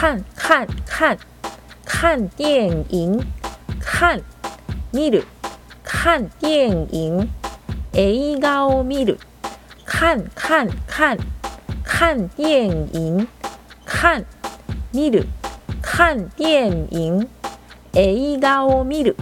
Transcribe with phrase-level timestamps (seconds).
[0.00, 1.18] 看看看
[1.84, 3.20] 看电影
[3.78, 4.22] 看
[4.92, 5.26] 見る
[5.84, 7.28] 看电影
[7.92, 9.18] 映画を見る。
[9.84, 11.18] 看看看
[11.84, 13.28] 看电影
[13.84, 14.24] 看
[14.90, 15.26] 見る。
[15.82, 17.28] 看电影
[17.92, 19.14] 映画を見る。